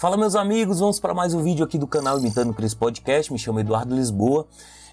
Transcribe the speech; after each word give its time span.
Fala 0.00 0.16
meus 0.16 0.34
amigos, 0.34 0.78
vamos 0.78 0.98
para 0.98 1.12
mais 1.12 1.34
um 1.34 1.42
vídeo 1.42 1.62
aqui 1.62 1.76
do 1.76 1.86
canal 1.86 2.18
Imitando 2.18 2.54
Cris 2.54 2.72
Podcast, 2.72 3.30
me 3.30 3.38
chamo 3.38 3.60
Eduardo 3.60 3.94
Lisboa 3.94 4.46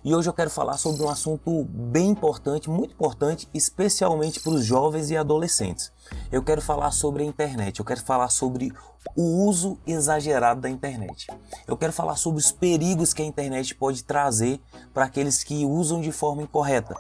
e 0.03 0.13
hoje 0.13 0.27
eu 0.27 0.33
quero 0.33 0.49
falar 0.49 0.77
sobre 0.77 1.01
um 1.01 1.07
assunto 1.07 1.63
bem 1.63 2.09
importante, 2.09 2.69
muito 2.69 2.91
importante, 2.91 3.47
especialmente 3.53 4.41
para 4.41 4.51
os 4.51 4.65
jovens 4.65 5.09
e 5.09 5.15
adolescentes. 5.15 5.93
Eu 6.29 6.43
quero 6.43 6.61
falar 6.61 6.91
sobre 6.91 7.23
a 7.23 7.25
internet, 7.25 7.79
eu 7.79 7.85
quero 7.85 8.01
falar 8.01 8.27
sobre 8.27 8.73
o 9.15 9.45
uso 9.45 9.77
exagerado 9.87 10.59
da 10.59 10.69
internet. 10.69 11.27
Eu 11.65 11.77
quero 11.77 11.93
falar 11.93 12.17
sobre 12.17 12.41
os 12.41 12.51
perigos 12.51 13.13
que 13.13 13.21
a 13.21 13.25
internet 13.25 13.75
pode 13.75 14.03
trazer 14.03 14.59
para 14.93 15.05
aqueles 15.05 15.41
que 15.41 15.63
usam 15.63 16.01
de 16.01 16.11
forma 16.11 16.41
incorreta. 16.41 16.97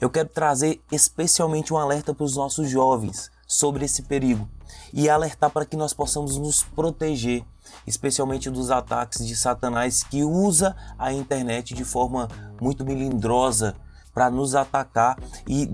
Eu 0.00 0.08
quero 0.10 0.28
trazer 0.28 0.80
especialmente 0.92 1.74
um 1.74 1.76
alerta 1.76 2.14
para 2.14 2.24
os 2.24 2.36
nossos 2.36 2.70
jovens 2.70 3.32
sobre 3.48 3.84
esse 3.84 4.02
perigo 4.02 4.48
e 4.92 5.08
alertar 5.08 5.50
para 5.50 5.64
que 5.64 5.76
nós 5.76 5.92
possamos 5.92 6.36
nos 6.36 6.62
proteger, 6.62 7.44
especialmente 7.86 8.50
dos 8.50 8.70
ataques 8.70 9.26
de 9.26 9.36
Satanás 9.36 10.02
que 10.02 10.24
usa 10.24 10.76
a 10.98 11.12
internet 11.12 11.74
de 11.74 11.84
forma 11.84 12.28
muito 12.60 12.84
melindrosa 12.84 13.74
para 14.16 14.30
nos 14.30 14.54
atacar 14.54 15.18
e 15.46 15.66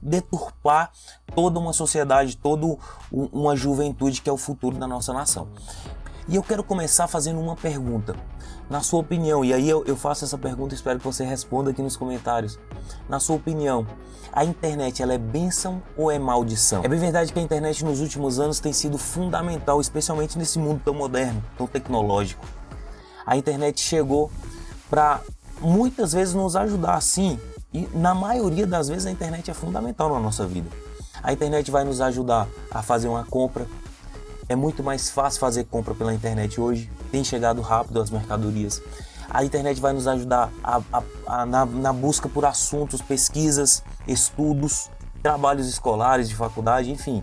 deturpar 0.00 0.92
toda 1.34 1.58
uma 1.58 1.72
sociedade, 1.72 2.36
toda 2.36 2.78
uma 3.10 3.56
juventude 3.56 4.22
que 4.22 4.30
é 4.30 4.32
o 4.32 4.36
futuro 4.36 4.78
da 4.78 4.86
nossa 4.86 5.12
nação. 5.12 5.48
E 6.28 6.36
eu 6.36 6.42
quero 6.42 6.62
começar 6.62 7.08
fazendo 7.08 7.40
uma 7.40 7.56
pergunta. 7.56 8.14
Na 8.68 8.82
sua 8.82 9.00
opinião, 9.00 9.42
e 9.42 9.54
aí 9.54 9.66
eu, 9.66 9.82
eu 9.86 9.96
faço 9.96 10.26
essa 10.26 10.36
pergunta 10.36 10.74
e 10.74 10.76
espero 10.76 10.98
que 10.98 11.04
você 11.06 11.24
responda 11.24 11.70
aqui 11.70 11.80
nos 11.80 11.96
comentários. 11.96 12.58
Na 13.08 13.18
sua 13.18 13.36
opinião, 13.36 13.86
a 14.30 14.44
internet 14.44 15.02
ela 15.02 15.14
é 15.14 15.18
bênção 15.18 15.82
ou 15.96 16.10
é 16.10 16.18
maldição? 16.18 16.84
É 16.84 16.88
bem 16.88 16.98
verdade 16.98 17.32
que 17.32 17.38
a 17.38 17.42
internet 17.42 17.82
nos 17.82 18.00
últimos 18.00 18.38
anos 18.38 18.60
tem 18.60 18.74
sido 18.74 18.98
fundamental, 18.98 19.80
especialmente 19.80 20.36
nesse 20.36 20.58
mundo 20.58 20.82
tão 20.84 20.92
moderno, 20.92 21.42
tão 21.56 21.66
tecnológico. 21.66 22.44
A 23.24 23.34
internet 23.34 23.80
chegou 23.80 24.30
para 24.90 25.22
muitas 25.62 26.12
vezes 26.12 26.34
nos 26.34 26.56
ajudar, 26.56 27.00
sim, 27.00 27.40
e 27.72 27.88
na 27.94 28.14
maioria 28.14 28.66
das 28.66 28.88
vezes 28.88 29.06
a 29.06 29.10
internet 29.10 29.50
é 29.50 29.54
fundamental 29.54 30.12
na 30.12 30.20
nossa 30.20 30.46
vida. 30.46 30.68
A 31.22 31.32
internet 31.32 31.70
vai 31.70 31.84
nos 31.84 32.02
ajudar 32.02 32.46
a 32.70 32.82
fazer 32.82 33.08
uma 33.08 33.24
compra, 33.24 33.66
é 34.48 34.56
muito 34.56 34.82
mais 34.82 35.10
fácil 35.10 35.40
fazer 35.40 35.64
compra 35.64 35.94
pela 35.94 36.14
internet 36.14 36.60
hoje, 36.60 36.90
tem 37.12 37.22
chegado 37.22 37.60
rápido 37.60 38.00
as 38.00 38.10
mercadorias. 38.10 38.80
A 39.28 39.44
internet 39.44 39.78
vai 39.80 39.92
nos 39.92 40.08
ajudar 40.08 40.50
a, 40.64 40.80
a, 40.90 41.02
a, 41.26 41.46
na, 41.46 41.66
na 41.66 41.92
busca 41.92 42.28
por 42.28 42.46
assuntos, 42.46 43.02
pesquisas, 43.02 43.82
estudos, 44.06 44.90
trabalhos 45.22 45.68
escolares 45.68 46.28
de 46.28 46.34
faculdade, 46.34 46.90
enfim. 46.90 47.22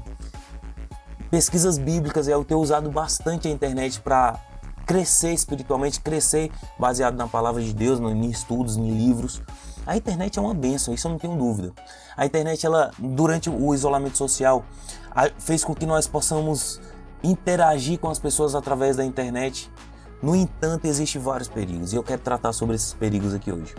Pesquisas 1.32 1.80
bíblicas, 1.80 2.28
eu 2.28 2.46
tenho 2.46 2.60
usado 2.60 2.92
bastante 2.92 3.48
a 3.48 3.52
internet 3.52 4.00
para 4.02 4.40
crescer 4.86 5.34
espiritualmente, 5.34 6.00
crescer 6.00 6.52
baseado 6.78 7.16
na 7.16 7.28
palavra 7.28 7.62
de 7.62 7.74
Deus, 7.74 8.00
em 8.00 8.30
estudos, 8.30 8.78
em 8.78 8.88
livros. 8.92 9.42
A 9.88 9.98
internet 9.98 10.38
é 10.38 10.42
uma 10.42 10.54
benção, 10.54 10.94
isso 10.94 11.08
eu 11.08 11.12
não 11.12 11.18
tenho 11.18 11.36
dúvida. 11.36 11.74
A 12.16 12.26
internet, 12.26 12.64
ela, 12.66 12.92
durante 13.00 13.50
o 13.50 13.74
isolamento 13.74 14.18
social, 14.18 14.64
fez 15.40 15.64
com 15.64 15.74
que 15.74 15.88
nós 15.88 16.08
possamos 16.08 16.80
interagir 17.26 18.00
com 18.00 18.10
as 18.10 18.20
pessoas 18.20 18.56
através 18.56 18.96
da 18.96 19.04
internet. 19.04 19.72
No 20.22 20.36
entanto, 20.36 20.86
existem 20.86 21.22
vários 21.22 21.48
perigos 21.48 21.94
e 21.94 21.96
eu 21.96 22.04
quero 22.04 22.22
tratar 22.22 22.54
sobre 22.54 22.76
esses 22.76 22.94
perigos 22.94 23.34
aqui 23.34 23.52
hoje. 23.52 23.76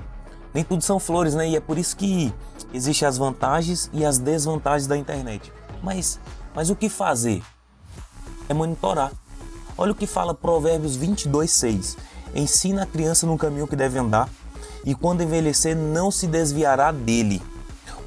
Nem 0.53 0.65
tudo 0.65 0.83
são 0.83 0.99
flores, 0.99 1.35
né? 1.35 1.49
E 1.49 1.57
é 1.57 1.61
por 1.61 1.79
isso 1.79 1.97
que 1.97 2.33
existem 2.73 3.07
as 3.07 3.19
vantagens 3.19 3.91
e 3.93 4.05
as 4.05 4.19
desvantagens 4.19 4.87
da 4.87 4.97
internet. 4.97 5.53
Mas, 5.83 6.19
mas 6.55 6.71
o 6.71 6.77
que 6.77 6.89
fazer? 6.89 7.43
É 8.49 8.55
monitorar. 8.55 9.13
Olha 9.77 9.93
o 9.93 9.95
que 9.95 10.07
fala 10.07 10.35
Provérbios 10.35 10.97
22, 10.97 11.51
6. 11.51 11.97
Ensina 12.35 12.85
a 12.85 12.87
criança 12.87 13.27
no 13.27 13.37
caminho 13.37 13.67
que 13.67 13.77
deve 13.77 13.99
andar 13.99 14.29
e 14.85 14.95
quando 14.95 15.23
envelhecer 15.23 15.77
não 15.77 16.11
se 16.11 16.27
desviará 16.27 16.93
dele. 16.93 17.43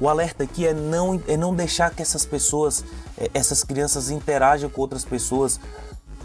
O 0.00 0.08
alerta 0.08 0.44
aqui 0.44 0.66
é 0.66 0.72
não, 0.72 1.20
é 1.28 1.36
não 1.36 1.54
deixar 1.54 1.90
que 1.90 2.00
essas 2.00 2.24
pessoas, 2.24 2.82
é, 3.18 3.30
essas 3.34 3.62
crianças 3.62 4.10
interajam 4.10 4.70
com 4.70 4.80
outras 4.80 5.04
pessoas 5.04 5.60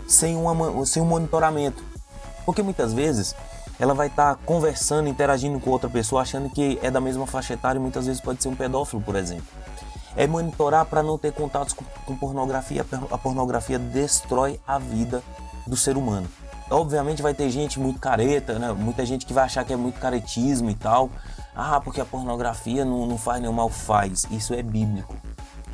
sem, 0.08 0.36
uma, 0.38 0.86
sem 0.86 1.02
um 1.02 1.06
monitoramento. 1.06 1.84
Porque 2.46 2.64
muitas 2.64 2.94
vezes 2.94 3.36
ela 3.78 3.94
vai 3.94 4.08
estar 4.08 4.36
tá 4.36 4.40
conversando, 4.46 5.10
interagindo 5.10 5.60
com 5.60 5.70
outra 5.70 5.90
pessoa, 5.90 6.22
achando 6.22 6.50
que 6.50 6.80
é 6.82 6.90
da 6.90 7.02
mesma 7.02 7.28
faixa 7.28 7.54
etária 7.54 7.78
e 7.78 7.82
muitas 7.82 8.06
vezes 8.06 8.22
pode 8.22 8.42
ser 8.42 8.48
um 8.48 8.56
pedófilo, 8.56 9.02
por 9.02 9.16
exemplo. 9.16 9.46
É 10.16 10.26
monitorar 10.26 10.86
para 10.86 11.04
não 11.04 11.18
ter 11.18 11.34
contatos 11.34 11.74
com, 11.74 11.84
com 12.06 12.16
pornografia. 12.16 12.86
A 13.12 13.18
pornografia 13.18 13.78
destrói 13.78 14.62
a 14.66 14.80
vida 14.80 15.22
do 15.68 15.76
ser 15.76 15.98
humano. 15.98 16.28
Obviamente 16.70 17.22
vai 17.22 17.34
ter 17.34 17.50
gente 17.50 17.80
muito 17.80 18.00
careta, 18.00 18.58
né? 18.58 18.72
muita 18.72 19.06
gente 19.06 19.26
que 19.26 19.34
vai 19.34 19.44
achar 19.44 19.66
que 19.66 19.74
é 19.74 19.76
muito 19.76 20.00
caretismo 20.00 20.70
e 20.70 20.74
tal, 20.74 21.12
ah, 21.56 21.80
porque 21.80 22.02
a 22.02 22.06
pornografia 22.06 22.84
não, 22.84 23.06
não 23.06 23.18
faz 23.18 23.42
nenhum 23.42 23.54
mal, 23.54 23.70
faz. 23.70 24.26
Isso 24.30 24.54
é 24.54 24.62
bíblico. 24.62 25.16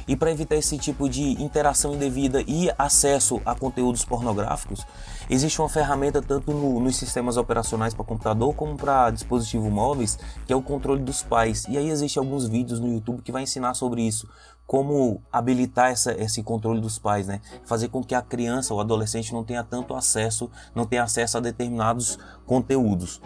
E 0.08 0.16
para 0.16 0.31
evitar 0.31 0.56
esse 0.56 0.78
tipo 0.78 1.08
de 1.08 1.42
interação 1.42 1.94
indevida 1.94 2.44
e 2.47 2.69
acesso 2.78 3.42
a 3.46 3.56
conteúdos 3.56 4.03
pornográficos, 4.03 4.86
existe 5.30 5.62
uma 5.62 5.69
ferramenta 5.69 6.22
tanto 6.22 6.52
no, 6.52 6.80
nos 6.80 6.97
sistemas 6.97 7.38
operacionais 7.38 7.94
para 7.94 8.03
computador 8.03 8.53
como 8.53 8.75
para 8.75 9.09
dispositivos 9.12 9.72
móveis, 9.72 10.19
que 10.46 10.52
é 10.52 10.56
o 10.56 10.62
controle 10.62 11.02
dos 11.02 11.24
pais. 11.24 11.66
E 11.69 11.78
aí 11.78 11.90
existem 11.90 12.22
alguns 12.22 12.48
vídeos 12.48 12.80
no 12.80 12.92
YouTube 12.92 13.22
que 13.22 13.31
vai 13.31 13.44
ensinar 13.44 13.74
sobre 13.74 14.02
isso, 14.02 14.28
como 14.66 15.22
habilitar 15.31 15.92
essa, 15.92 16.13
esse 16.13 16.42
controle 16.44 16.81
dos 16.81 16.98
pais, 16.98 17.28
né? 17.28 17.40
Fazer 17.66 17.90
com 17.90 18.03
que 18.03 18.16
a 18.16 18.22
criança 18.22 18.74
ou 18.74 18.81
adolescente 18.81 19.34
não 19.34 19.44
tenha 19.44 19.63
tanto 19.63 19.94
acesso, 19.94 20.50
não 20.74 20.86
tenha 20.86 21.03
acesso 21.03 21.38
a 21.38 21.42
determinados 21.42 22.18
conteúdos. 22.46 23.22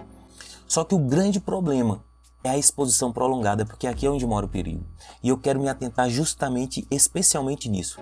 Só 0.68 0.84
que 0.84 0.96
o 0.96 1.00
grande 1.00 1.40
problema 1.40 2.04
é 2.46 2.52
a 2.52 2.58
exposição 2.58 3.12
prolongada, 3.12 3.66
porque 3.66 3.88
aqui 3.88 4.06
é 4.06 4.10
onde 4.10 4.26
mora 4.26 4.46
o 4.46 4.50
perigo. 4.50 4.86
E 5.24 5.30
eu 5.30 5.38
quero 5.38 5.60
me 5.60 5.68
atentar 5.68 6.08
justamente, 6.12 6.86
especialmente 6.92 7.68
nisso. 7.68 8.00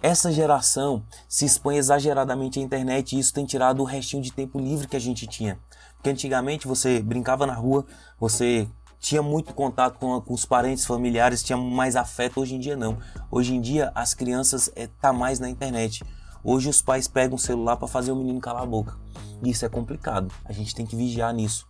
Essa 0.00 0.30
geração 0.30 1.02
se 1.28 1.44
expõe 1.44 1.76
exageradamente 1.76 2.60
à 2.60 2.62
internet 2.62 3.16
e 3.16 3.18
isso 3.18 3.34
tem 3.34 3.44
tirado 3.44 3.80
o 3.80 3.84
restinho 3.84 4.22
de 4.22 4.30
tempo 4.30 4.60
livre 4.60 4.86
que 4.86 4.94
a 4.94 5.00
gente 5.00 5.26
tinha. 5.26 5.58
Porque 5.96 6.10
antigamente 6.10 6.68
você 6.68 7.00
brincava 7.00 7.44
na 7.44 7.54
rua, 7.54 7.84
você 8.20 8.68
tinha 9.00 9.20
muito 9.20 9.52
contato 9.52 9.98
com, 9.98 10.20
com, 10.20 10.32
os 10.32 10.44
parentes, 10.44 10.86
familiares, 10.86 11.42
tinha 11.42 11.56
mais 11.56 11.96
afeto. 11.96 12.40
Hoje 12.40 12.54
em 12.54 12.60
dia 12.60 12.76
não. 12.76 12.98
Hoje 13.32 13.52
em 13.52 13.60
dia 13.60 13.90
as 13.96 14.14
crianças 14.14 14.70
é, 14.76 14.86
tá 14.86 15.12
mais 15.12 15.40
na 15.40 15.50
internet. 15.50 16.04
Hoje 16.44 16.68
os 16.68 16.80
pais 16.80 17.08
pegam 17.08 17.34
o 17.34 17.38
celular 17.38 17.76
para 17.76 17.88
fazer 17.88 18.12
o 18.12 18.16
menino 18.16 18.40
calar 18.40 18.62
a 18.62 18.66
boca. 18.66 18.96
E 19.42 19.50
isso 19.50 19.66
é 19.66 19.68
complicado. 19.68 20.32
A 20.44 20.52
gente 20.52 20.72
tem 20.72 20.86
que 20.86 20.94
vigiar 20.94 21.34
nisso. 21.34 21.66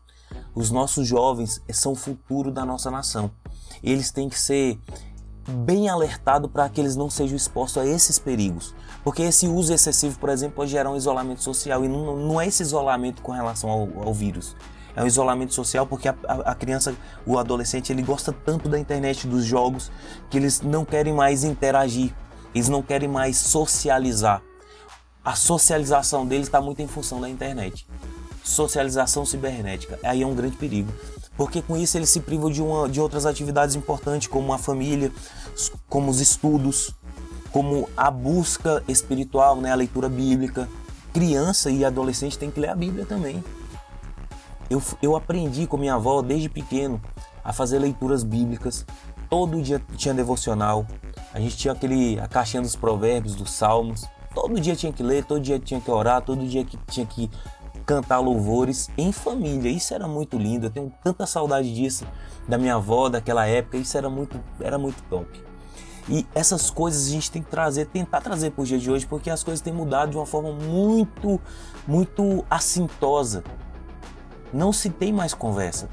Os 0.55 0.71
nossos 0.71 1.07
jovens 1.07 1.63
são 1.71 1.93
o 1.93 1.97
futuro 1.97 2.51
da 2.51 2.65
nossa 2.65 2.91
nação. 2.91 3.31
Eles 3.83 4.11
têm 4.11 4.29
que 4.29 4.41
ser 4.41 4.79
bem 5.49 5.89
alertados 5.89 6.51
para 6.51 6.69
que 6.69 6.81
eles 6.81 6.97
não 6.97 7.09
sejam 7.09 7.37
expostos 7.37 7.83
a 7.83 7.87
esses 7.87 8.19
perigos. 8.19 8.75
Porque 9.05 9.23
esse 9.23 9.47
uso 9.47 9.73
excessivo, 9.73 10.19
por 10.19 10.29
exemplo, 10.29 10.57
pode 10.57 10.71
gerar 10.71 10.91
um 10.91 10.97
isolamento 10.97 11.43
social. 11.43 11.85
E 11.85 11.89
não, 11.89 12.17
não 12.17 12.41
é 12.41 12.47
esse 12.47 12.63
isolamento 12.63 13.23
com 13.23 13.33
relação 13.33 13.71
ao, 13.71 13.89
ao 14.07 14.15
vírus. 14.15 14.57
É 14.97 15.03
um 15.03 15.07
isolamento 15.07 15.53
social 15.53 15.87
porque 15.87 16.09
a, 16.09 16.15
a, 16.27 16.55
criança, 16.55 16.97
o 17.27 17.39
adolescente, 17.39 17.93
ele 17.93 18.03
gosta 18.03 18.33
tanto 18.33 18.69
da 18.69 18.79
internet, 18.79 19.27
dos 19.27 19.45
jogos, 19.45 19.93
que 20.31 20.39
eles 20.39 20.63
não 20.63 20.85
querem 20.85 21.13
mais 21.13 21.45
interagir. 21.45 22.15
Eles 22.55 22.69
não 22.69 22.83
querem 22.83 23.09
mais 23.09 23.37
socializar. 23.37 24.43
A 25.23 25.35
socialização 25.35 26.27
deles 26.27 26.47
está 26.47 26.63
muito 26.63 26.81
em 26.81 26.87
função 26.87 27.21
da 27.21 27.29
internet 27.29 27.87
socialização 28.47 29.27
cibernética. 29.27 29.99
Aí 30.05 30.23
é 30.23 30.27
um 30.27 30.35
grande 30.35 30.57
perigo. 30.57 30.93
Porque 31.37 31.61
com 31.61 31.77
isso 31.77 31.99
eles 31.99 32.09
se 32.09 32.21
privam 32.21 32.51
de, 32.51 32.63
uma, 32.63 32.89
de 32.89 33.01
outras 33.01 33.27
atividades 33.27 33.75
importantes, 33.75 34.29
como 34.29 34.53
a 34.53 34.59
família, 34.59 35.13
como 35.89 36.11
os 36.11 36.21
estudos, 36.21 36.95
como 37.51 37.89
a 37.97 38.11
busca 38.11 38.83
espiritual, 38.89 39.57
né, 39.57 39.73
a 39.73 39.75
leitura 39.75 40.09
bíblica. 40.09 40.69
Criança 41.13 41.71
e 41.71 41.85
adolescente 41.85 42.39
tem 42.39 42.51
que 42.51 42.61
ler 42.61 42.71
a 42.71 42.75
Bíblia 42.75 43.05
também. 43.05 43.43
Eu, 44.71 44.83
eu 45.03 45.17
aprendi 45.17 45.67
com 45.67 45.77
minha 45.77 45.95
avó 45.95 46.23
desde 46.23 46.49
pequeno 46.49 47.01
a 47.45 47.53
fazer 47.53 47.79
leituras 47.79 48.23
bíblicas. 48.23 48.87
Todo 49.29 49.61
dia 49.61 49.83
tinha 49.97 50.15
devocional. 50.15 50.87
A 51.35 51.41
gente 51.41 51.57
tinha 51.57 51.73
aquele 51.73 52.19
a 52.21 52.29
caixinha 52.29 52.63
dos 52.63 52.77
provérbios, 52.77 53.35
dos 53.35 53.51
salmos. 53.51 54.05
Todo 54.35 54.61
dia 54.61 54.77
tinha 54.77 54.93
que 54.93 55.03
ler, 55.03 55.25
todo 55.25 55.41
dia 55.41 55.59
tinha 55.59 55.81
que 55.81 55.91
orar, 55.91 56.21
todo 56.23 56.47
dia 56.47 56.65
que 56.65 56.77
tinha 56.91 57.07
que 57.07 57.31
cantar 57.87 58.19
louvores 58.19 58.91
em 58.99 59.13
família. 59.13 59.71
Isso 59.71 59.95
era 59.95 60.09
muito 60.09 60.37
lindo. 60.37 60.67
Eu 60.67 60.71
tenho 60.71 60.93
tanta 61.03 61.25
saudade 61.25 61.73
disso 61.73 62.05
da 62.49 62.59
minha 62.59 62.75
avó 62.75 63.09
daquela 63.09 63.47
época. 63.47 63.77
Isso 63.77 63.97
era 63.97 64.11
muito, 64.11 64.39
era 64.61 64.77
muito 64.77 65.01
top. 65.05 65.45
E 66.09 66.27
essas 66.35 66.71
coisas 66.71 67.07
a 67.07 67.11
gente 67.11 67.31
tem 67.31 67.43
que 67.43 67.51
trazer, 67.51 67.87
tentar 67.87 68.21
trazer 68.21 68.51
para 68.51 68.63
o 68.63 68.67
dia 68.67 68.79
de 68.79 68.91
hoje, 68.91 69.07
porque 69.07 69.31
as 69.31 69.43
coisas 69.43 69.61
têm 69.61 69.73
mudado 69.73 70.11
de 70.11 70.17
uma 70.17 70.27
forma 70.27 70.53
muito, 70.53 71.41
muito 71.87 72.45
assintosa. 72.51 73.43
Não 74.53 74.73
se 74.73 74.91
tem 74.91 75.13
mais 75.13 75.35
conversa. 75.35 75.89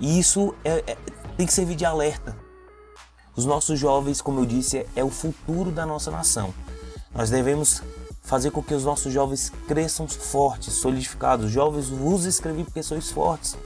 E 0.00 0.18
isso 0.18 0.54
é, 0.64 0.84
é, 0.86 0.96
tem 1.36 1.46
que 1.46 1.52
servir 1.52 1.74
de 1.74 1.84
alerta. 1.84 2.36
Os 3.36 3.44
nossos 3.44 3.78
jovens, 3.78 4.20
como 4.20 4.40
eu 4.40 4.46
disse, 4.46 4.78
é, 4.78 4.86
é 4.96 5.04
o 5.04 5.10
futuro 5.10 5.70
da 5.70 5.84
nossa 5.84 6.10
nação. 6.10 6.52
Nós 7.14 7.30
devemos 7.30 7.82
fazer 8.28 8.50
com 8.50 8.62
que 8.62 8.74
os 8.74 8.84
nossos 8.84 9.10
jovens 9.10 9.50
cresçam 9.66 10.06
fortes, 10.06 10.74
solidificados. 10.74 11.50
Jovens, 11.50 11.88
vos 11.88 12.26
escrevi 12.26 12.62
porque 12.62 12.82
sois 12.82 13.10
fortes. 13.10 13.56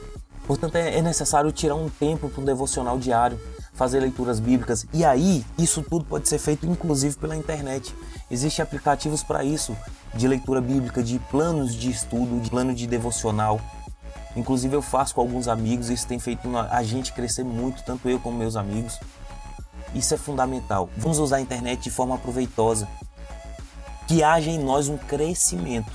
Portanto, 0.47 0.77
é, 0.77 0.99
é 0.99 1.03
necessário 1.03 1.51
tirar 1.51 1.75
um 1.75 1.89
tempo 1.89 2.29
para 2.29 2.41
um 2.41 2.45
devocional 2.45 2.97
diário, 2.97 3.41
fazer 3.73 3.99
leituras 3.99 4.39
bíblicas. 4.39 4.87
E 4.93 5.05
aí, 5.05 5.45
isso 5.59 5.83
tudo 5.83 6.05
pode 6.05 6.29
ser 6.29 6.39
feito 6.39 6.65
inclusive 6.65 7.17
pela 7.17 7.37
internet. 7.37 7.93
Existem 8.31 8.63
aplicativos 8.63 9.25
para 9.25 9.43
isso, 9.43 9.77
de 10.15 10.29
leitura 10.29 10.61
bíblica, 10.61 11.03
de 11.03 11.19
planos 11.19 11.75
de 11.75 11.91
estudo, 11.91 12.41
de 12.41 12.49
plano 12.49 12.73
de 12.73 12.87
devocional. 12.87 13.61
Inclusive 14.37 14.77
eu 14.77 14.83
faço 14.83 15.17
com 15.17 15.21
alguns 15.21 15.49
amigos, 15.49 15.91
isso 15.91 16.07
tem 16.07 16.21
feito 16.21 16.49
a 16.57 16.83
gente 16.85 17.13
crescer 17.13 17.45
muito, 17.45 17.83
tanto 17.83 18.09
eu 18.09 18.21
como 18.21 18.39
meus 18.39 18.55
amigos. 18.55 19.01
Isso 19.93 20.15
é 20.15 20.17
fundamental. 20.17 20.89
Vamos 20.97 21.19
usar 21.19 21.37
a 21.37 21.41
internet 21.41 21.83
de 21.83 21.91
forma 21.91 22.17
proveitosa. 22.17 22.87
Que 24.07 24.23
haja 24.23 24.51
em 24.51 24.59
nós 24.59 24.89
um 24.89 24.97
crescimento. 24.97 25.93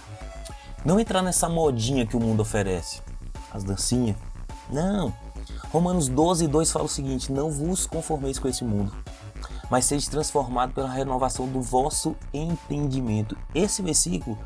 Não 0.85 0.99
entrar 0.99 1.21
nessa 1.21 1.49
modinha 1.49 2.05
que 2.05 2.15
o 2.15 2.19
mundo 2.19 2.41
oferece. 2.41 3.01
As 3.53 3.63
dancinhas. 3.63 4.15
Não. 4.69 5.13
Romanos 5.71 6.07
12, 6.07 6.47
2 6.47 6.71
fala 6.71 6.85
o 6.85 6.89
seguinte: 6.89 7.31
Não 7.31 7.51
vos 7.51 7.85
conformeis 7.85 8.39
com 8.39 8.47
esse 8.47 8.63
mundo, 8.63 8.93
mas 9.69 9.85
sede 9.85 10.09
transformado 10.09 10.73
pela 10.73 10.89
renovação 10.89 11.47
do 11.47 11.61
vosso 11.61 12.15
entendimento. 12.33 13.37
Esse 13.53 13.81
versículo 13.81 14.37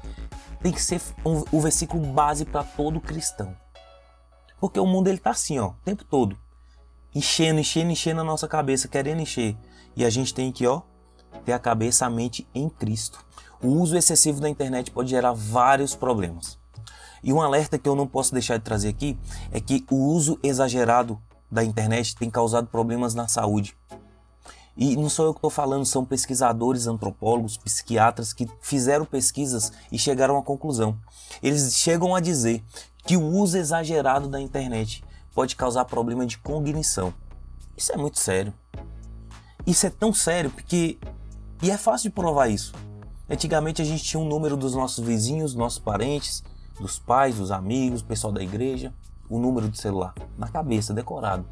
tem 0.62 0.72
que 0.72 0.82
ser 0.82 1.02
um, 1.26 1.44
o 1.52 1.60
versículo 1.60 2.06
base 2.08 2.46
para 2.46 2.64
todo 2.64 3.00
cristão. 3.00 3.56
Porque 4.60 4.80
o 4.80 4.86
mundo 4.86 5.08
ele 5.08 5.18
tá 5.18 5.32
assim, 5.32 5.58
ó, 5.60 5.70
o 5.70 5.76
tempo 5.84 6.04
todo. 6.04 6.38
Enchendo, 7.14 7.60
enchendo, 7.60 7.92
enchendo 7.92 8.22
a 8.22 8.24
nossa 8.24 8.48
cabeça, 8.48 8.88
querendo 8.88 9.22
encher. 9.22 9.58
E 9.96 10.06
a 10.06 10.10
gente 10.10 10.34
tem 10.34 10.52
que, 10.52 10.66
ó, 10.68 10.84
ter 11.46 11.54
a 11.54 11.60
cabeça, 11.60 12.06
a 12.06 12.10
mente 12.10 12.48
em 12.54 12.70
Cristo. 12.70 13.24
O 13.62 13.68
uso 13.68 13.96
excessivo 13.96 14.40
da 14.40 14.50
internet 14.50 14.92
pode 14.92 15.10
gerar 15.10 15.34
vários 15.34 15.96
problemas. 15.96 16.58
E 17.24 17.32
um 17.32 17.42
alerta 17.42 17.78
que 17.78 17.88
eu 17.88 17.96
não 17.96 18.08
posso 18.08 18.34
deixar 18.34 18.58
de 18.58 18.64
trazer 18.64 18.90
aqui 18.90 19.18
é 19.52 19.60
que 19.60 19.86
o 19.92 19.96
uso 19.96 20.40
exagerado 20.42 21.22
da 21.52 21.64
internet 21.64 22.16
tem 22.16 22.30
causado 22.30 22.68
problemas 22.68 23.14
na 23.14 23.28
saúde. 23.28 23.76
E 24.76 24.96
não 24.96 25.10
sou 25.10 25.26
eu 25.26 25.34
que 25.34 25.40
estou 25.40 25.50
falando, 25.50 25.86
são 25.86 26.06
pesquisadores, 26.06 26.88
antropólogos, 26.88 27.58
psiquiatras 27.58 28.34
que 28.34 28.50
fizeram 28.62 29.06
pesquisas 29.06 29.72
e 29.92 30.00
chegaram 30.00 30.38
à 30.38 30.42
conclusão. 30.42 30.98
Eles 31.44 31.76
chegam 31.76 32.16
a 32.16 32.20
dizer 32.20 32.64
que 33.06 33.18
o 33.18 33.24
uso 33.24 33.58
exagerado 33.58 34.28
da 34.28 34.40
internet 34.40 35.04
pode 35.36 35.56
causar 35.56 35.86
problema 35.86 36.26
de 36.26 36.38
cognição. 36.38 37.14
Isso 37.76 37.92
é 37.92 37.98
muito 37.98 38.20
sério. 38.20 38.54
Isso 39.66 39.86
é 39.86 39.90
tão 39.90 40.14
sério 40.14 40.50
porque. 40.50 40.98
E 41.62 41.70
é 41.70 41.78
fácil 41.78 42.10
de 42.10 42.16
provar 42.16 42.48
isso. 42.48 42.74
Antigamente 43.30 43.82
a 43.82 43.86
gente 43.86 44.04
tinha 44.04 44.20
um 44.20 44.28
número 44.28 44.58
dos 44.58 44.74
nossos 44.74 45.06
vizinhos, 45.06 45.54
nossos 45.54 45.80
parentes, 45.80 46.44
dos 46.80 46.98
pais, 46.98 47.36
dos 47.36 47.52
amigos, 47.52 48.02
pessoal 48.02 48.34
da 48.34 48.42
igreja, 48.42 48.94
o 49.30 49.40
número 49.40 49.70
de 49.70 49.80
celular 49.80 50.14
na 50.38 50.48
cabeça, 50.48 50.94
decorado. 50.94 51.46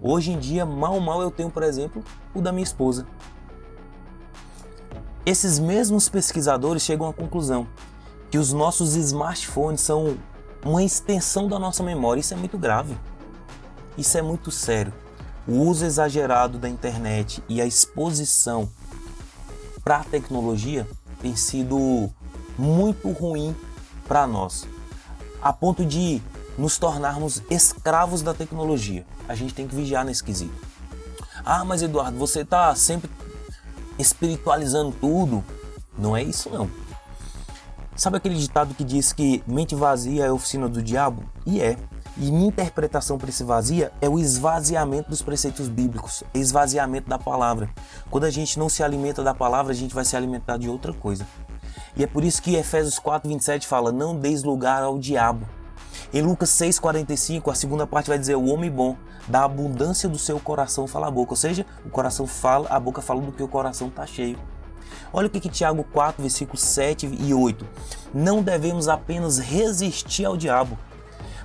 Hoje 0.00 0.30
em 0.32 0.38
dia, 0.38 0.64
mal 0.64 0.98
mal 1.00 1.20
eu 1.20 1.30
tenho, 1.30 1.50
por 1.50 1.62
exemplo, 1.62 2.02
o 2.32 2.40
da 2.40 2.52
minha 2.52 2.62
esposa. 2.62 3.06
Esses 5.26 5.58
mesmos 5.58 6.08
pesquisadores 6.08 6.82
chegam 6.82 7.08
à 7.08 7.12
conclusão 7.12 7.66
que 8.30 8.38
os 8.38 8.52
nossos 8.52 8.94
smartphones 8.94 9.80
são 9.80 10.16
uma 10.64 10.82
extensão 10.82 11.48
da 11.48 11.58
nossa 11.58 11.82
memória. 11.82 12.20
Isso 12.20 12.32
é 12.32 12.36
muito 12.36 12.56
grave. 12.56 12.96
Isso 13.98 14.16
é 14.16 14.22
muito 14.22 14.50
sério. 14.50 14.94
O 15.46 15.54
uso 15.64 15.84
exagerado 15.84 16.58
da 16.58 16.68
internet 16.68 17.42
e 17.48 17.60
a 17.60 17.66
exposição 17.66 18.68
para 19.82 19.98
a 19.98 20.04
tecnologia 20.04 20.86
tem 21.20 21.36
sido 21.36 22.10
muito 22.58 23.10
ruim 23.10 23.54
para 24.06 24.26
nós, 24.26 24.66
a 25.40 25.52
ponto 25.52 25.84
de 25.84 26.20
nos 26.58 26.78
tornarmos 26.78 27.42
escravos 27.48 28.22
da 28.22 28.34
tecnologia. 28.34 29.06
A 29.28 29.34
gente 29.34 29.54
tem 29.54 29.66
que 29.66 29.74
vigiar 29.74 30.04
nesse 30.04 30.22
quesito. 30.22 30.54
Ah, 31.44 31.64
mas 31.64 31.82
Eduardo, 31.82 32.18
você 32.18 32.40
está 32.40 32.74
sempre 32.74 33.10
espiritualizando 33.98 34.92
tudo. 35.00 35.44
Não 35.96 36.16
é 36.16 36.22
isso 36.22 36.50
não. 36.50 36.70
Sabe 37.96 38.16
aquele 38.16 38.36
ditado 38.36 38.74
que 38.74 38.84
diz 38.84 39.12
que 39.12 39.42
mente 39.46 39.74
vazia 39.74 40.24
é 40.24 40.32
oficina 40.32 40.68
do 40.68 40.82
diabo? 40.82 41.24
E 41.44 41.60
é. 41.60 41.76
E 42.16 42.30
minha 42.30 42.48
interpretação 42.48 43.16
para 43.16 43.30
esse 43.30 43.44
vazia 43.44 43.92
é 44.00 44.08
o 44.08 44.18
esvaziamento 44.18 45.10
dos 45.10 45.22
preceitos 45.22 45.68
bíblicos, 45.68 46.24
esvaziamento 46.34 47.08
da 47.08 47.18
palavra. 47.18 47.70
Quando 48.10 48.24
a 48.24 48.30
gente 48.30 48.58
não 48.58 48.68
se 48.68 48.82
alimenta 48.82 49.22
da 49.22 49.34
palavra, 49.34 49.72
a 49.72 49.76
gente 49.76 49.94
vai 49.94 50.04
se 50.04 50.16
alimentar 50.16 50.56
de 50.56 50.68
outra 50.68 50.92
coisa. 50.92 51.26
E 51.96 52.02
é 52.02 52.06
por 52.06 52.24
isso 52.24 52.42
que 52.42 52.56
Efésios 52.56 52.98
4, 52.98 53.28
27 53.28 53.66
fala: 53.66 53.92
Não 53.92 54.16
deis 54.16 54.42
lugar 54.42 54.82
ao 54.82 54.98
diabo. 54.98 55.46
Em 56.12 56.22
Lucas 56.22 56.50
6,45, 56.50 57.50
a 57.50 57.54
segunda 57.54 57.86
parte 57.86 58.08
vai 58.08 58.18
dizer: 58.18 58.34
O 58.34 58.46
homem 58.46 58.70
bom, 58.70 58.96
da 59.28 59.44
abundância 59.44 60.08
do 60.08 60.18
seu 60.18 60.40
coração 60.40 60.86
fala 60.86 61.06
a 61.06 61.10
boca. 61.10 61.32
Ou 61.32 61.36
seja, 61.36 61.64
o 61.84 61.90
coração 61.90 62.26
fala, 62.26 62.68
a 62.68 62.80
boca 62.80 63.00
fala 63.00 63.20
do 63.20 63.32
que 63.32 63.42
o 63.42 63.48
coração 63.48 63.88
está 63.88 64.04
cheio. 64.06 64.38
Olha 65.12 65.26
o 65.26 65.30
que, 65.30 65.40
que 65.40 65.48
Tiago 65.48 65.84
4, 65.84 66.22
versículos 66.22 66.62
7 66.62 67.06
e 67.20 67.32
8. 67.32 67.66
Não 68.12 68.42
devemos 68.42 68.88
apenas 68.88 69.38
resistir 69.38 70.24
ao 70.24 70.36
diabo, 70.36 70.78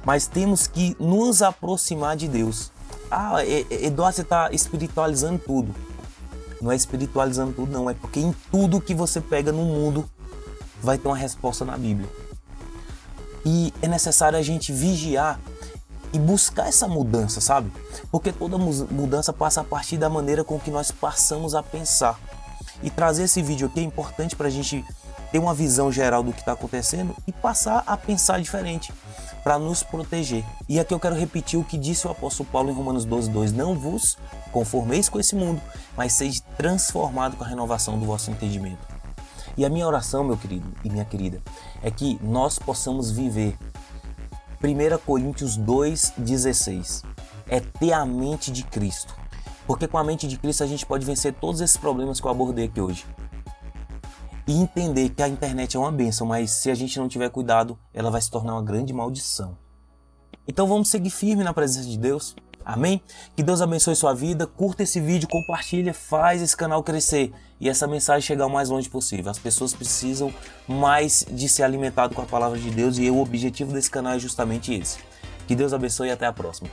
mas 0.06 0.28
temos 0.28 0.68
que 0.68 0.96
nos 1.00 1.42
aproximar 1.42 2.16
de 2.16 2.28
Deus. 2.28 2.72
Ah, 3.10 3.44
Eduardo, 3.46 4.16
você 4.16 4.22
está 4.22 4.50
espiritualizando 4.52 5.40
tudo. 5.40 5.74
Não 6.62 6.72
é 6.72 6.76
espiritualizando 6.76 7.54
tudo, 7.54 7.72
não. 7.72 7.90
É 7.90 7.94
porque 7.94 8.20
em 8.20 8.34
tudo 8.52 8.80
que 8.80 8.94
você 8.94 9.20
pega 9.20 9.52
no 9.52 9.64
mundo 9.66 10.10
vai 10.82 10.98
ter 10.98 11.08
uma 11.08 11.18
resposta 11.18 11.66
na 11.66 11.78
Bíblia. 11.78 12.10
E 13.46 13.74
é 13.82 13.88
necessário 13.88 14.38
a 14.38 14.42
gente 14.42 14.72
vigiar 14.72 15.40
e 16.14 16.20
buscar 16.20 16.68
essa 16.68 16.88
mudança, 16.88 17.42
sabe? 17.42 17.72
Porque 18.12 18.32
toda 18.32 18.58
mudança 18.58 19.34
passa 19.34 19.62
a 19.62 19.64
partir 19.64 19.98
da 19.98 20.10
maneira 20.10 20.44
com 20.44 20.60
que 20.60 20.72
nós 20.72 20.92
passamos 20.92 21.54
a 21.54 21.62
pensar. 21.62 22.20
E 22.82 22.90
trazer 22.90 23.24
esse 23.24 23.42
vídeo 23.42 23.68
aqui 23.68 23.80
é 23.80 23.84
importante 23.84 24.36
para 24.36 24.48
a 24.48 24.52
gente 24.52 24.84
ter 25.36 25.40
uma 25.40 25.54
visão 25.54 25.92
geral 25.92 26.24
do 26.24 26.32
que 26.32 26.40
está 26.40 26.54
acontecendo 26.54 27.14
e 27.28 27.32
passar 27.34 27.84
a 27.86 27.98
pensar 27.98 28.40
diferente 28.40 28.94
para 29.44 29.60
nos 29.60 29.84
proteger. 29.84 30.46
E 30.70 30.80
aqui 30.80 30.94
eu 30.94 31.00
quero 31.00 31.14
repetir 31.14 31.60
o 31.60 31.64
que 31.66 31.78
disse 31.78 32.08
o 32.08 32.10
apóstolo 32.10 32.48
Paulo 32.50 32.70
em 32.70 32.74
Romanos 32.74 33.04
12, 33.04 33.30
2: 33.32 33.52
Não 33.52 33.78
vos 33.78 34.18
conformeis 34.54 35.10
com 35.10 35.20
esse 35.20 35.36
mundo, 35.36 35.62
mas 35.98 36.14
seja 36.14 36.42
transformado 36.56 37.36
com 37.36 37.44
a 37.44 37.48
renovação 37.48 38.00
do 38.00 38.06
vosso 38.06 38.32
entendimento. 38.32 38.88
E 39.58 39.66
a 39.66 39.70
minha 39.70 39.86
oração, 39.86 40.24
meu 40.24 40.38
querido 40.38 40.72
e 40.86 40.90
minha 40.90 41.04
querida, 41.04 41.42
é 41.84 41.92
que 41.92 42.18
nós 42.24 42.58
possamos 42.58 43.12
viver 43.12 43.58
1 44.64 44.98
Coríntios 45.06 45.60
2,16 45.60 47.04
é 47.50 47.60
ter 47.60 47.92
a 47.92 48.06
mente 48.06 48.54
de 48.54 48.64
Cristo. 48.64 49.14
Porque 49.68 49.86
com 49.86 49.98
a 49.98 50.04
mente 50.04 50.30
de 50.30 50.38
Cristo 50.38 50.64
a 50.64 50.68
gente 50.68 50.86
pode 50.86 51.06
vencer 51.06 51.34
todos 51.34 51.60
esses 51.60 51.76
problemas 51.76 52.22
que 52.22 52.26
eu 52.26 52.32
abordei 52.32 52.68
aqui 52.68 52.80
hoje. 52.80 53.06
E 54.48 54.54
entender 54.54 55.10
que 55.10 55.24
a 55.24 55.28
internet 55.28 55.76
é 55.76 55.80
uma 55.80 55.92
benção, 55.92 56.28
mas 56.28 56.52
se 56.52 56.70
a 56.70 56.76
gente 56.76 57.00
não 57.00 57.08
tiver 57.08 57.30
cuidado, 57.30 57.78
ela 57.94 58.12
vai 58.12 58.22
se 58.22 58.30
tornar 58.30 58.54
uma 58.54 58.64
grande 58.64 58.94
maldição. 58.94 59.58
Então 60.48 60.68
vamos 60.68 60.90
seguir 60.90 61.10
firme 61.10 61.44
na 61.44 61.54
presença 61.54 61.90
de 61.90 61.98
Deus. 61.98 62.36
Amém? 62.64 63.02
Que 63.36 63.44
Deus 63.44 63.62
abençoe 63.62 63.96
sua 63.96 64.14
vida. 64.14 64.48
Curta 64.48 64.84
esse 64.84 65.00
vídeo, 65.00 65.28
compartilha, 65.28 65.94
faz 65.94 66.42
esse 66.42 66.58
canal 66.58 66.84
crescer 66.84 67.32
e 67.60 67.70
essa 67.70 67.88
mensagem 67.88 68.22
chegar 68.22 68.48
o 68.48 68.50
mais 68.50 68.70
longe 68.70 68.90
possível. 68.90 69.32
As 69.32 69.40
pessoas 69.40 69.74
precisam 69.74 70.34
mais 70.68 71.26
de 71.30 71.48
ser 71.48 71.64
alimentado 71.64 72.16
com 72.16 72.22
a 72.22 72.26
palavra 72.26 72.58
de 72.58 72.70
Deus 72.72 72.98
e 72.98 73.10
o 73.10 73.20
objetivo 73.20 73.72
desse 73.72 73.90
canal 73.90 74.14
é 74.14 74.20
justamente 74.20 74.74
esse. 74.74 74.98
Que 75.48 75.56
Deus 75.56 75.74
abençoe 75.74 76.10
e 76.10 76.12
até 76.12 76.26
a 76.26 76.34
próxima. 76.34 76.70